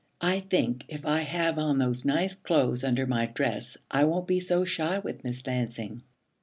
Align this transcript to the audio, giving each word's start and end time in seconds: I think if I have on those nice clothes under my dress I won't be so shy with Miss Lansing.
I 0.21 0.39
think 0.39 0.85
if 0.87 1.05
I 1.05 1.19
have 1.19 1.59
on 1.59 1.77
those 1.77 2.05
nice 2.05 2.33
clothes 2.33 2.83
under 2.83 3.05
my 3.05 3.27
dress 3.27 3.77
I 3.91 4.05
won't 4.05 4.25
be 4.25 4.39
so 4.39 4.65
shy 4.65 4.97
with 4.97 5.23
Miss 5.23 5.45
Lansing. 5.45 6.01